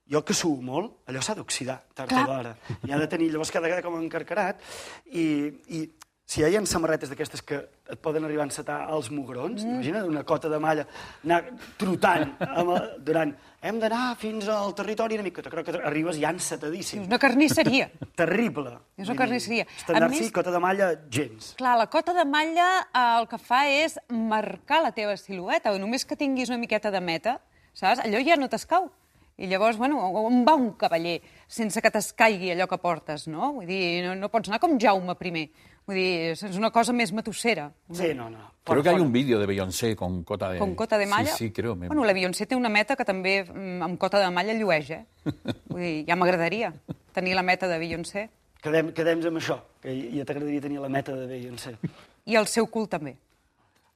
jo 0.07 0.23
que 0.23 0.35
suo 0.35 0.63
molt, 0.63 1.01
allò 1.11 1.21
s'ha 1.23 1.35
d'oxidar 1.35 1.81
tard 1.95 2.15
o 2.15 2.25
d'hora. 2.29 2.55
I 2.87 2.95
ha 2.95 2.99
de 3.01 3.09
tenir, 3.11 3.33
llavors 3.33 3.51
cada 3.51 3.67
vegada 3.67 3.83
com 3.83 3.99
encarcarat, 3.99 4.63
i, 5.11 5.27
i 5.75 5.81
si 6.27 6.43
hi 6.43 6.57
ha 6.59 6.63
samarretes 6.67 7.09
d'aquestes 7.09 7.43
que 7.47 7.59
et 7.87 8.01
poden 8.03 8.25
arribar 8.27 8.43
a 8.43 8.49
encetar 8.49 8.81
als 8.91 9.13
mugrons, 9.15 9.63
mm. 9.63 9.77
imagina't 9.77 10.09
una 10.11 10.25
cota 10.27 10.51
de 10.51 10.59
malla 10.59 10.85
anar 11.25 11.45
trotant 11.79 12.33
amb, 12.41 12.73
el- 12.75 12.89
durant... 13.07 13.37
Hem 13.67 13.79
d'anar 13.83 14.17
fins 14.19 14.47
al 14.53 14.75
territori 14.79 15.17
enemic, 15.17 15.41
que 15.41 15.51
crec 15.51 15.67
que 15.67 15.79
arribes 15.89 16.19
ja 16.23 16.31
encetadíssim. 16.35 17.01
és 17.03 17.09
una 17.09 17.19
carnisseria. 17.19 17.89
Terrible. 18.21 18.77
És 18.99 19.09
una 19.09 19.17
carnisseria. 19.19 19.65
Estandard 19.79 20.15
sí, 20.15 20.29
cota 20.35 20.53
de 20.55 20.61
malla, 20.63 20.93
gens. 21.11 21.55
Clar, 21.59 21.73
la 21.81 21.89
cota 21.91 22.15
de 22.15 22.27
malla 22.31 22.69
eh, 22.85 23.07
el 23.21 23.27
que 23.31 23.41
fa 23.43 23.65
és 23.71 23.97
marcar 24.11 24.83
la 24.85 24.93
teva 24.95 25.17
silueta, 25.19 25.73
només 25.83 26.07
que 26.07 26.19
tinguis 26.19 26.53
una 26.53 26.61
miqueta 26.63 26.95
de 26.95 27.03
meta, 27.03 27.41
saps? 27.75 28.05
Allò 28.07 28.23
ja 28.23 28.39
no 28.39 28.51
t'escau. 28.51 28.91
I 29.37 29.51
llavors, 29.51 29.77
bueno, 29.77 29.99
on 30.01 30.45
va 30.47 30.55
un 30.57 30.71
cavaller 30.81 31.19
sense 31.47 31.83
que 31.83 31.91
t'escaigui 31.93 32.55
allò 32.55 32.65
que 32.71 32.79
portes, 32.81 33.27
no? 33.29 33.51
Vull 33.59 33.67
dir, 33.69 33.81
no, 34.07 34.15
no 34.17 34.31
pots 34.33 34.49
anar 34.49 34.63
com 34.63 34.79
Jaume 34.81 35.17
I. 35.19 35.51
Vull 35.87 35.99
dir, 36.01 36.33
és 36.35 36.57
una 36.59 36.73
cosa 36.75 36.91
més 36.93 37.13
matossera. 37.15 37.69
Sí, 37.95 38.09
no, 38.19 38.27
no. 38.31 38.51
Creo 38.67 38.83
que 38.83 38.89
hay 38.91 38.99
un 38.99 39.13
vídeo 39.13 39.39
de 39.39 39.47
Beyoncé 39.47 39.95
con 39.95 40.25
cota 40.25 40.51
de... 40.51 40.59
Com 40.59 40.75
cota 40.75 40.99
de 40.99 41.07
malla. 41.07 41.31
Sí, 41.31 41.47
sí, 41.47 41.53
creo. 41.53 41.77
Bueno, 41.77 42.03
la 42.05 42.13
Beyoncé 42.13 42.47
té 42.51 42.57
una 42.59 42.69
meta 42.69 42.97
que 42.99 43.05
també 43.07 43.45
mm, 43.45 43.85
amb 43.87 44.01
cota 44.03 44.19
de 44.19 44.33
malla 44.35 44.57
llueix, 44.59 44.91
eh? 44.91 45.05
Vull 45.71 45.85
dir, 45.85 45.93
ja 46.09 46.17
m'agradaria 46.19 46.73
tenir 47.15 47.37
la 47.39 47.45
meta 47.47 47.71
de 47.71 47.79
Beyoncé. 47.79 48.27
Quedem, 48.67 48.91
quedem 48.97 49.23
amb 49.31 49.39
això, 49.39 49.61
que 49.79 49.95
ja 50.11 50.27
t'agradaria 50.27 50.65
tenir 50.65 50.83
la 50.83 50.91
meta 50.91 51.15
de 51.15 51.29
Beyoncé. 51.31 51.77
I 52.27 52.35
el 52.41 52.51
seu 52.51 52.67
cul 52.67 52.91
també. 52.91 53.15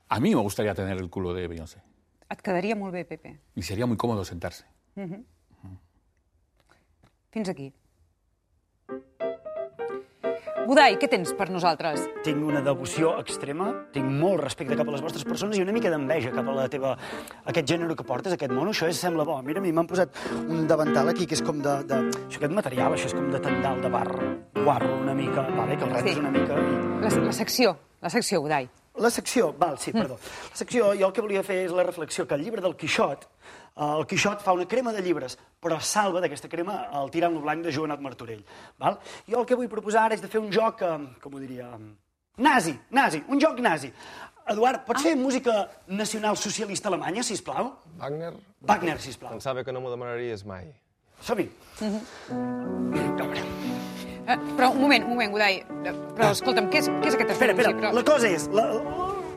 A 0.07 0.21
mí 0.23 0.31
me 0.31 0.43
gustaría 0.47 0.75
tener 0.79 0.97
el 0.99 1.11
culo 1.11 1.35
de 1.35 1.49
Beyoncé. 1.51 1.83
Et 2.31 2.39
quedaria 2.47 2.77
molt 2.79 2.95
bé, 2.95 3.05
Pepe. 3.05 3.41
Y 3.57 3.63
sería 3.63 3.87
muy 3.87 3.97
cómodo 3.97 4.25
sentarse. 4.25 4.65
Fins 7.33 7.49
aquí. 7.49 7.73
Budai, 10.71 10.95
què 11.03 11.09
tens 11.11 11.33
per 11.35 11.49
nosaltres? 11.51 12.05
Tinc 12.23 12.45
una 12.47 12.61
devoció 12.63 13.17
extrema, 13.19 13.73
tinc 13.91 14.07
molt 14.07 14.39
respecte 14.45 14.77
cap 14.79 14.87
a 14.87 14.93
les 14.95 15.03
vostres 15.03 15.25
persones 15.27 15.59
i 15.59 15.65
una 15.65 15.75
mica 15.75 15.91
d'enveja 15.91 16.31
cap 16.31 16.47
a 16.47 16.55
la 16.55 16.69
teva, 16.71 16.93
aquest 17.51 17.67
gènere 17.73 17.97
que 17.99 18.07
portes, 18.07 18.37
aquest 18.37 18.55
mono, 18.55 18.71
això 18.71 18.87
és, 18.87 19.01
sembla 19.03 19.27
bo. 19.27 19.41
Mira, 19.43 19.59
a 19.59 19.65
mi 19.65 19.73
m'han 19.75 19.89
posat 19.91 20.15
un 20.45 20.69
davantal 20.71 21.11
aquí 21.11 21.27
que 21.27 21.35
és 21.35 21.43
com 21.43 21.59
de, 21.65 21.75
de... 21.91 21.99
Això, 22.29 22.39
aquest 22.39 22.55
material, 22.55 22.95
això 22.95 23.11
és 23.11 23.17
com 23.19 23.27
de 23.35 23.43
tendal, 23.43 23.83
de 23.83 23.91
bar, 23.91 24.07
guarro 24.61 24.93
una 25.01 25.17
mica, 25.19 25.43
vale, 25.59 25.75
que 25.75 25.89
el 25.89 25.97
retes 25.97 26.15
Sí. 26.15 26.23
una 26.23 26.31
mica 26.39 26.55
i... 26.63 26.77
La, 27.03 27.11
la 27.27 27.35
secció, 27.35 27.75
la 28.01 28.15
secció, 28.15 28.39
Budai. 28.47 28.71
La 29.01 29.11
secció, 29.11 29.53
val, 29.57 29.79
sí, 29.81 29.93
perdó. 29.93 30.19
La 30.51 30.57
secció, 30.61 30.93
jo 30.93 31.09
el 31.09 31.13
que 31.17 31.23
volia 31.25 31.43
fer 31.47 31.63
és 31.65 31.73
la 31.73 31.85
reflexió 31.87 32.27
que 32.29 32.37
el 32.37 32.45
llibre 32.45 32.61
del 32.61 32.77
Quixot, 32.77 33.25
eh, 33.25 33.87
el 33.87 34.07
Quixot 34.07 34.43
fa 34.45 34.53
una 34.53 34.67
crema 34.69 34.93
de 34.93 35.01
llibres, 35.03 35.39
però 35.61 35.79
salva 35.81 36.21
d'aquesta 36.21 36.51
crema 36.53 36.83
el 37.01 37.11
tirant-lo 37.11 37.41
blanc 37.41 37.65
de 37.65 37.73
Joanot 37.73 38.01
Martorell. 38.05 38.45
Val? 38.79 38.99
Jo 39.27 39.41
el 39.41 39.47
que 39.49 39.57
vull 39.57 39.71
proposar 39.73 40.05
ara 40.05 40.19
és 40.19 40.21
de 40.23 40.29
fer 40.29 40.41
un 40.43 40.51
joc, 40.53 40.83
eh, 40.85 40.99
com 41.23 41.35
ho 41.35 41.41
diria, 41.41 41.71
eh, 41.79 41.95
nazi, 42.45 42.77
nazi, 42.91 43.25
un 43.29 43.41
joc 43.41 43.59
nazi. 43.65 43.93
Eduard, 44.51 44.85
pots 44.85 45.03
fer 45.05 45.15
música 45.17 45.69
nacional 45.87 46.37
socialista 46.37 46.89
alemanya, 46.89 47.23
si 47.23 47.37
plau? 47.43 47.77
Wagner, 47.99 48.35
Wagner, 48.61 48.99
si 49.01 49.17
plau. 49.17 49.31
pensava 49.31 49.65
que 49.65 49.73
no 49.73 49.81
m'ho 49.81 49.91
demanaries 49.91 50.45
mai. 50.45 50.73
Som-hi. 51.21 51.49
Eh, 54.31 54.39
però 54.57 54.71
un 54.71 54.81
moment, 54.81 55.05
un 55.09 55.15
moment, 55.17 55.33
Budai. 55.35 55.61
Eh, 55.61 55.93
Però 56.15 56.31
escolta'm, 56.31 56.69
què 56.71 56.83
és, 56.85 56.89
què 56.89 57.09
és 57.11 57.17
aquest 57.17 57.31
Espera, 57.35 57.55
espera, 57.57 57.73
Però... 57.75 57.93
la 57.97 58.05
cosa 58.07 58.29
és... 58.31 58.47
La... 58.55 58.67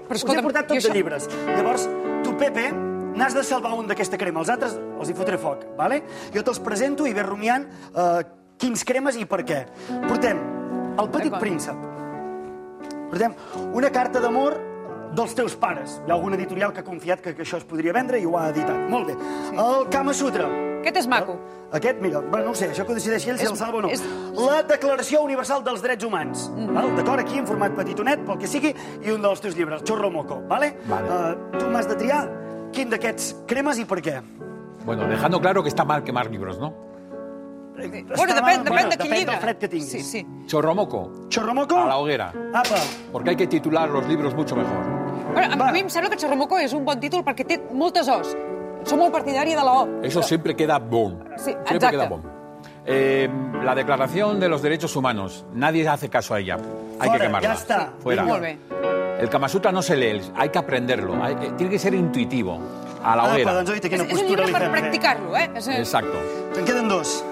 Però 0.03 0.19
Us 0.19 0.25
he 0.35 0.41
portat 0.43 0.71
això- 0.75 0.91
de 0.91 0.97
llibres. 0.97 1.27
Llavors, 1.47 1.88
tu, 2.25 2.35
Pepe, 2.38 2.67
n'has 3.15 3.33
de 3.33 3.43
salvar 3.47 3.71
un 3.79 3.88
d'aquesta 3.88 4.19
crema. 4.19 4.43
Els 4.43 4.51
altres 4.53 4.75
els 4.77 5.09
hi 5.09 5.15
fotré 5.17 5.39
foc, 5.41 5.63
vale? 5.79 6.01
Jo 6.35 6.43
te'ls 6.43 6.59
presento 6.62 7.07
i 7.07 7.13
ve 7.15 7.23
rumiant 7.25 7.65
eh, 7.65 8.21
quins 8.59 8.83
cremes 8.85 9.17
i 9.17 9.25
per 9.25 9.41
què. 9.47 9.63
Portem 10.07 10.43
El 11.00 11.09
petit 11.09 11.33
príncep. 11.41 11.79
Portem 13.09 13.33
una 13.73 13.89
carta 13.93 14.19
d'amor 14.21 14.59
dels 15.13 15.33
teus 15.38 15.55
pares. 15.55 16.00
Hi 16.05 16.12
ha 16.12 16.15
algun 16.17 16.33
editorial 16.38 16.73
que 16.73 16.81
ha 16.81 16.85
confiat 16.85 17.21
que, 17.21 17.33
que 17.38 17.45
això 17.45 17.57
es 17.62 17.65
podria 17.69 17.93
vendre 17.93 18.19
i 18.19 18.25
ho 18.25 18.38
ha 18.38 18.47
editat. 18.50 18.77
Molt 18.89 19.09
bé. 19.12 19.17
El 19.53 19.88
Kama 19.93 20.13
Sutra. 20.13 20.50
Aquest 20.83 20.97
és 20.99 21.07
maco. 21.07 21.37
Aquest, 21.71 22.01
mira, 22.03 22.19
bueno, 22.19 22.45
no 22.45 22.51
ho 22.51 22.55
sé, 22.59 22.67
això 22.69 22.83
que 22.85 22.91
ho 22.91 22.95
decideixi 22.95 23.29
ell 23.31 23.37
si 23.39 23.45
És- 23.45 23.51
el 23.51 23.57
salva 23.57 23.77
o 23.79 23.81
no. 23.81 23.87
és- 23.89 24.03
La 24.35 24.61
Declaració 24.67 25.21
Universal 25.23 25.63
dels 25.63 25.81
Drets 25.81 26.03
Humans. 26.03 26.49
Mm. 26.53 26.73
Val? 26.75 26.95
D'acord? 26.97 27.19
Aquí, 27.21 27.37
en 27.39 27.47
format 27.47 27.71
petitonet, 27.73 28.19
pel 28.25 28.37
que 28.37 28.47
sigui, 28.47 28.75
i 29.01 29.09
un 29.11 29.21
dels 29.21 29.39
teus 29.41 29.55
llibres, 29.55 29.81
Chorro 29.83 30.11
Moco. 30.11 30.41
Vale? 30.47 30.75
Vale. 30.85 31.07
Uh, 31.09 31.57
tu 31.57 31.65
m'has 31.71 31.87
de 31.87 31.95
triar 31.95 32.27
quin 32.73 32.89
d'aquests 32.91 33.35
cremes 33.47 33.79
i 33.79 33.85
per 33.85 34.01
què. 34.01 34.21
Bueno, 34.85 35.07
dejando 35.07 35.39
claro 35.39 35.63
que 35.63 35.69
está 35.69 35.85
mal 35.85 36.03
quemar 36.03 36.29
libros, 36.29 36.59
¿no? 36.59 36.73
Bueno, 37.75 38.33
depèn, 38.35 38.63
depèn 38.63 38.89
de 38.89 38.97
quin 38.97 39.09
depèn 39.09 39.17
llibre. 39.19 39.31
del 39.33 39.39
fred 39.41 39.57
que 39.57 39.67
tinguis. 39.67 39.89
Sí, 39.91 40.01
sí. 40.03 40.27
Chorromoco, 40.45 41.27
Chorro 41.29 41.53
Moco? 41.55 41.75
a 41.77 41.85
la 41.87 41.97
hoguera. 41.97 42.31
Apa. 42.53 42.75
Porque 43.11 43.31
hay 43.31 43.35
que 43.35 43.47
titular 43.47 43.89
los 43.89 44.05
libros 44.07 44.35
mucho 44.35 44.55
mejor. 44.55 44.83
Bueno, 45.33 45.53
a, 45.53 45.57
Va. 45.57 45.69
a 45.69 45.71
mi 45.71 45.79
em 45.79 45.89
sembla 45.89 46.09
que 46.11 46.17
Chorromoco 46.17 46.59
és 46.59 46.71
un 46.73 46.85
bon 46.85 46.99
títol 46.99 47.23
perquè 47.25 47.45
té 47.47 47.57
moltes 47.73 48.07
os. 48.07 48.35
Som 48.85 48.99
molt 48.99 49.11
partidari 49.13 49.51
de 49.55 49.63
la 49.63 49.73
O. 49.73 49.87
Eso 50.03 50.21
siempre 50.21 50.55
queda 50.55 50.79
boom. 50.79 51.19
Sí, 51.37 51.51
siempre 51.51 51.75
exacto. 51.75 51.89
queda 51.97 52.09
boom. 52.09 52.21
Eh, 52.85 53.29
la 53.63 53.73
Declaración 53.75 54.39
de 54.39 54.49
los 54.49 54.61
Derechos 54.61 54.95
Humanos. 54.95 55.45
Nadie 55.53 55.87
hace 55.87 56.09
caso 56.09 56.33
a 56.33 56.39
ella. 56.39 56.57
Hay 56.99 57.09
que 57.11 57.17
quemarla. 57.19 57.49
ja 57.49 57.55
està. 57.55 57.89
Fuera. 58.01 58.23
Bé. 58.39 58.57
El 59.19 59.29
Kama 59.29 59.47
Sutra 59.47 59.71
no 59.71 59.81
se 59.81 59.95
lee, 59.95 60.21
hay 60.35 60.49
que 60.49 60.59
aprenderlo. 60.59 61.15
Hay 61.23 61.35
que- 61.35 61.51
tiene 61.51 61.71
que 61.71 61.79
ser 61.79 61.93
intuitivo. 61.93 62.59
A 63.03 63.15
la 63.15 63.23
Apa, 63.23 63.33
hoguera. 63.33 63.61
és 63.61 64.21
un 64.21 64.27
llibre 64.27 64.45
li 64.47 64.51
per 64.53 64.71
practicar-lo, 64.71 65.35
eh? 65.37 65.49
És, 65.55 65.67
Exacto. 65.67 66.17
En 66.57 66.65
queden 66.65 66.87
dos. 66.87 67.23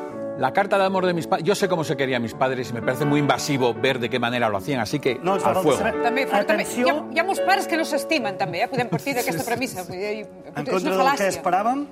La 0.42 0.54
carta 0.54 0.80
de 0.80 0.86
amor 0.86 1.06
de 1.06 1.14
mis 1.14 1.28
padres. 1.28 1.46
Yo 1.46 1.54
sé 1.54 1.70
cómo 1.70 1.84
se 1.84 1.96
querían 1.96 2.20
mis 2.24 2.34
padres 2.34 2.72
y 2.72 2.74
me 2.74 2.82
parece 2.82 3.06
muy 3.06 3.20
invasivo 3.20 3.76
ver 3.76 4.00
de 4.00 4.10
qué 4.10 4.18
manera 4.18 4.50
lo 4.50 4.58
hacían, 4.58 4.80
así 4.80 4.98
que 4.98 5.20
No 5.22 5.34
al 5.34 5.56
fuego. 5.58 5.78
També, 6.02 6.26
però 6.26 6.42
també, 6.50 6.66
hi, 6.66 6.90
ha, 6.90 6.96
hi 7.14 7.22
ha 7.22 7.26
molts 7.28 7.44
pares 7.46 7.68
que 7.70 7.78
no 7.78 7.86
s'estimen, 7.86 8.40
també, 8.40 8.64
eh? 8.64 8.68
Podem 8.72 8.90
partir 8.90 9.14
d'aquesta 9.14 9.46
premissa. 9.46 9.86
Vull 9.86 10.02
dir, 10.02 10.26
En 10.50 10.66
és 10.66 10.72
contra 10.74 10.98
del 10.98 11.12
que 11.20 11.28
esperàvem, 11.30 11.86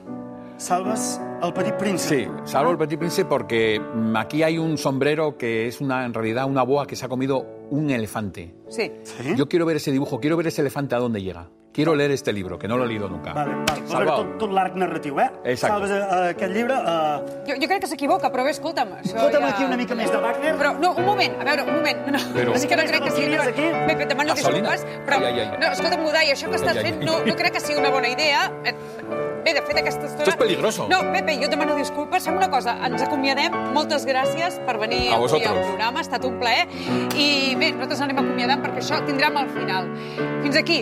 salves 0.57 1.05
el 1.43 1.53
petit 1.53 1.77
príncep. 1.77 2.09
Sí, 2.09 2.49
salvo 2.49 2.71
el 2.71 2.79
Petit 2.79 2.97
Príncipe 2.97 3.29
porque 3.29 3.79
mm, 3.79 4.17
aquí 4.17 4.41
hay 4.41 4.57
un 4.57 4.79
sombrero 4.79 5.37
que 5.37 5.67
es 5.67 5.79
una, 5.79 6.03
en 6.05 6.15
realidad 6.15 6.49
una 6.49 6.63
boa 6.63 6.87
que 6.87 6.95
se 6.95 7.05
ha 7.05 7.07
comido 7.07 7.45
un 7.69 7.91
elefante. 7.91 8.55
Sí. 8.67 8.91
Sí? 9.03 9.35
Yo 9.37 9.47
quiero 9.47 9.67
ver 9.67 9.77
ese 9.77 9.91
dibujo, 9.91 10.19
quiero 10.19 10.35
ver 10.37 10.47
ese 10.47 10.61
elefante 10.61 10.95
a 10.95 10.97
dónde 10.97 11.21
llega. 11.21 11.51
Quiero 11.79 11.95
leer 11.95 12.11
este 12.11 12.33
libro, 12.33 12.59
que 12.59 12.67
no 12.67 12.75
lo 12.75 12.83
he 12.83 12.87
leído 12.89 13.07
nunca. 13.07 13.31
Vale, 13.31 13.53
vale. 13.87 14.05
Tot, 14.05 14.31
tot 14.37 14.51
l'arc 14.51 14.73
narratiu, 14.75 15.17
eh? 15.23 15.29
Exacte. 15.45 15.87
Salves 15.87 15.91
eh, 15.95 16.31
aquest 16.33 16.51
llibre. 16.51 16.75
Eh, 16.75 17.37
Jo, 17.47 17.55
jo 17.55 17.67
crec 17.71 17.79
que 17.85 17.87
s'equivoca, 17.87 18.27
però 18.33 18.43
bé, 18.43 18.51
escolta'm... 18.51 18.91
Això 18.97 19.15
Fota'm 19.15 19.45
ja... 19.45 19.51
aquí 19.53 19.63
una 19.63 19.77
mica 19.79 19.95
més 19.95 20.11
de 20.11 20.19
Wagner. 20.19 20.51
Però, 20.59 20.73
no, 20.75 20.89
un 20.99 21.07
moment, 21.07 21.37
a 21.39 21.47
veure, 21.47 21.63
un 21.63 21.77
moment. 21.77 22.01
No, 22.11 22.19
Però- 22.35 22.57
és 22.59 22.65
que 22.67 22.75
no 22.75 22.83
crec 22.89 23.05
que 23.07 23.13
sigui... 23.15 23.39
Aquí. 23.39 23.69
Pepe, 23.87 24.09
demano 24.11 24.35
disculpes, 24.35 24.83
però... 25.07 25.21
Ai, 25.23 25.31
ai, 25.31 25.39
ai. 25.45 25.47
No, 25.63 25.71
escolta'm, 25.71 26.03
Budai, 26.03 26.33
això 26.35 26.51
que 26.51 26.59
estàs 26.59 26.81
fent 26.83 26.99
no, 26.99 27.15
no 27.23 27.37
crec 27.39 27.55
que 27.55 27.63
sigui 27.63 27.79
una 27.79 27.95
bona 27.95 28.11
idea. 28.11 28.43
Bé, 28.59 29.55
de 29.55 29.63
fet, 29.63 29.79
aquesta 29.79 30.03
estona... 30.03 30.27
Esto 30.27 30.35
es 30.35 30.41
peligroso. 30.43 30.89
No, 30.91 30.99
Pepe, 31.15 31.39
jo 31.39 31.47
et 31.47 31.55
demano 31.55 31.79
disculpes. 31.79 32.27
Fem 32.27 32.35
una 32.43 32.51
cosa, 32.51 32.75
ens 32.91 33.07
acomiadem. 33.07 33.55
Moltes 33.71 34.03
gràcies 34.03 34.59
per 34.67 34.75
venir 34.83 35.13
A 35.13 35.21
avui 35.23 35.31
al 35.47 35.63
programa, 35.63 36.03
ha 36.03 36.07
estat 36.09 36.27
un 36.27 36.35
plaer. 36.43 36.67
I 37.15 37.55
bé, 37.55 37.71
nosaltres 37.71 38.03
anem 38.03 38.19
acomiadant 38.25 38.67
perquè 38.67 38.83
això 38.83 38.99
tindrem 39.07 39.39
al 39.39 39.47
final. 39.55 39.87
Fins 40.43 40.59
aquí, 40.59 40.81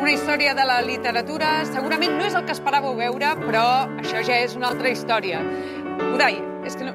una 0.00 0.10
història 0.12 0.54
de 0.58 0.64
la 0.68 0.80
literatura. 0.84 1.52
Segurament 1.70 2.16
no 2.18 2.26
és 2.28 2.34
el 2.38 2.44
que 2.48 2.54
esperàveu 2.56 2.96
veure, 2.98 3.34
però 3.44 3.64
això 4.02 4.22
ja 4.26 4.40
és 4.44 4.56
una 4.58 4.70
altra 4.72 4.92
història. 4.92 5.40
Budai, 6.04 6.40
és 6.68 6.76
que 6.78 6.88
no... 6.90 6.94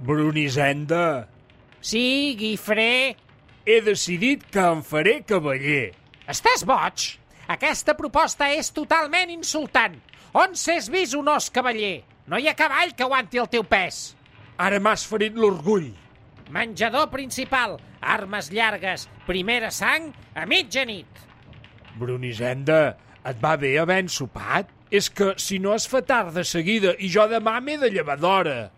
Brunisenda, 0.00 1.28
Sí, 1.80 2.36
Guifré. 2.38 3.16
he 3.64 3.80
decidit 3.80 4.42
que 4.52 4.60
em 4.60 4.80
faré 4.84 5.20
cavaller. 5.24 5.92
Estàs 6.28 6.64
boig? 6.66 7.04
Aquesta 7.52 7.94
proposta 7.96 8.48
és 8.52 8.70
totalment 8.74 9.30
insultant. 9.32 9.94
On 10.36 10.54
s'és 10.56 10.88
vist 10.92 11.14
un 11.18 11.28
os 11.28 11.48
cavaller? 11.50 12.02
No 12.30 12.38
hi 12.38 12.46
ha 12.46 12.54
cavall 12.54 12.92
que 12.94 13.02
aguanti 13.02 13.40
el 13.42 13.48
teu 13.50 13.64
pes. 13.66 13.96
Ara 14.62 14.78
m'has 14.78 15.02
ferit 15.10 15.34
l'orgull. 15.34 15.88
Menjador 16.54 17.08
principal, 17.10 17.74
armes 18.00 18.52
llargues, 18.54 19.08
primera 19.26 19.72
sang 19.74 20.12
a 20.38 20.44
mitjanit. 20.46 21.24
Brunisenda, 21.98 22.94
et 23.26 23.40
va 23.42 23.56
bé 23.58 23.72
havent 23.82 24.10
sopat? 24.14 24.70
És 24.94 25.10
que 25.10 25.32
si 25.42 25.58
no 25.62 25.74
es 25.74 25.88
fa 25.90 26.04
tard 26.06 26.30
de 26.34 26.44
seguida 26.46 26.94
i 26.98 27.10
jo 27.10 27.26
demà 27.30 27.56
m'he 27.58 27.76
de 27.82 27.90
llevar 27.90 28.18
d'hora. 28.22 28.70